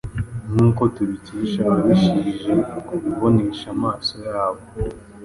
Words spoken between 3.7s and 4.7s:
amaso yabo